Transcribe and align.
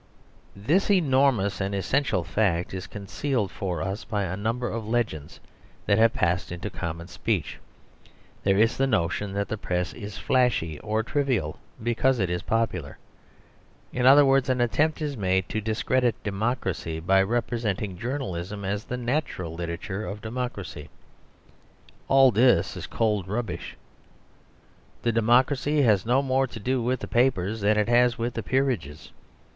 This 0.55 0.89
enormous 0.89 1.61
and 1.61 1.75
essential 1.75 2.23
fact 2.23 2.73
is 2.73 2.87
concealed 2.87 3.51
for 3.51 3.83
us 3.83 4.03
by 4.03 4.23
a 4.23 4.35
number 4.35 4.67
of 4.67 4.87
legends 4.87 5.39
that 5.85 5.99
have 5.99 6.11
passed 6.15 6.51
into 6.51 6.71
common 6.71 7.07
speech. 7.07 7.59
There 8.41 8.57
is 8.57 8.77
the 8.77 8.87
notion 8.87 9.31
that 9.33 9.47
the 9.47 9.59
Press 9.59 9.93
is 9.93 10.17
flashy 10.17 10.79
or 10.79 11.03
trivial 11.03 11.59
because 11.83 12.17
it 12.17 12.31
is 12.31 12.41
popular. 12.41 12.97
In 13.93 14.07
other 14.07 14.25
words, 14.25 14.49
an 14.49 14.59
attempt 14.59 15.03
is 15.03 15.15
made 15.15 15.47
to 15.49 15.61
discredit 15.61 16.15
democracy 16.23 16.99
by 16.99 17.21
representing 17.21 17.95
journalism 17.95 18.65
as 18.65 18.85
the 18.85 18.97
natural 18.97 19.53
literature 19.53 20.03
of 20.07 20.19
democracy. 20.19 20.89
All 22.07 22.31
this 22.31 22.75
is 22.75 22.87
cold 22.87 23.27
rubbish. 23.27 23.77
The 25.03 25.11
democracy 25.11 25.83
has 25.83 26.07
no 26.07 26.23
more 26.23 26.47
to 26.47 26.59
do 26.59 26.81
with 26.81 27.01
the 27.01 27.07
papers 27.07 27.61
than 27.61 27.77
it 27.77 27.87
has 27.87 28.17
with 28.17 28.33
the 28.33 28.41
peerages. 28.41 29.11